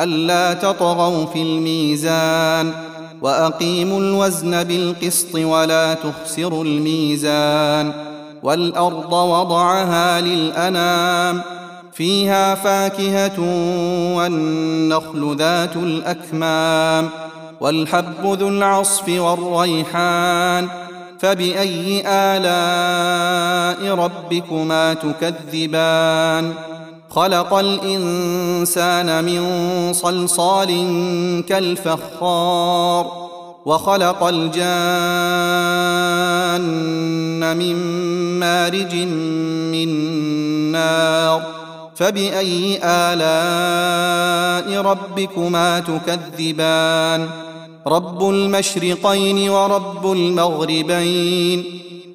[0.00, 2.72] ألا تطغوا في الميزان
[3.22, 7.92] وأقيموا الوزن بالقسط ولا تخسروا الميزان
[8.42, 11.42] والأرض وضعها للأنام
[11.92, 13.40] فيها فاكهة
[14.16, 17.08] والنخل ذات الأكمام
[17.60, 20.68] والحب ذو العصف والريحان
[21.18, 26.52] فبأي آلاء ربكما تكذبان
[27.16, 29.42] خلق الإنسان من
[29.92, 30.68] صلصال
[31.48, 33.28] كالفخار
[33.66, 34.66] وخلق الجان
[37.56, 37.76] من
[38.40, 38.94] مارج
[39.72, 39.88] من
[40.72, 41.42] نار
[41.94, 47.28] فبأي آلاء ربكما تكذبان؟
[47.86, 51.64] رب المشرقين ورب المغربين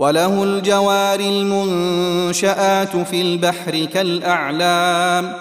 [0.00, 5.32] وله الجوار المنشآت في البحر كالأعلام.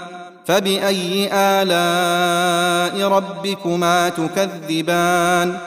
[0.45, 5.57] فبأي آلاء ربكما تكذبان؟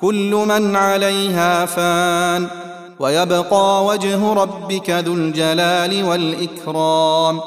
[0.00, 2.46] كل من عليها فان.
[2.98, 7.40] ويبقى وجه ربك ذو الجلال والإكرام.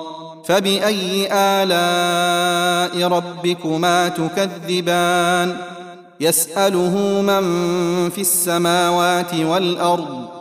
[0.45, 5.57] فبأي آلاء ربكما تكذبان؟
[6.19, 7.44] يسأله من
[8.09, 10.41] في السماوات والأرض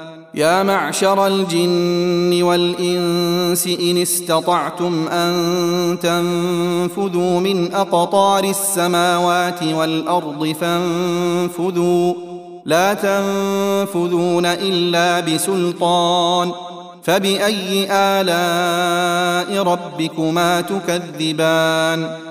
[0.33, 12.13] يا معشر الجن والإنس إن استطعتم أن تنفذوا من أقطار السماوات والأرض فانفذوا.
[12.65, 16.51] لا تنفذون إلا بسلطان.
[17.03, 22.30] فبأي آلاء ربكما تكذبان؟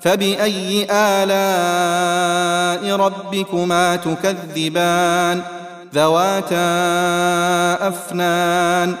[0.00, 5.42] فبأي آلاء ربكما تكذبان؟
[5.94, 6.58] ذواتا
[7.88, 8.94] أفنان؟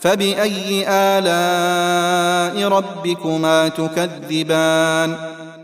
[0.00, 5.16] فبأي آلاء ربكما تكذبان؟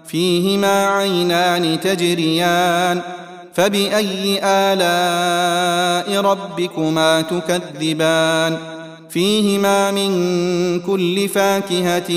[0.06, 3.00] فيهما عينان تجريان؟
[3.54, 8.56] فبأي آلاء ربكما تكذبان؟
[9.10, 10.10] فيهما من
[10.80, 12.10] كل فاكهة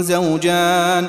[0.00, 1.08] زوجان؟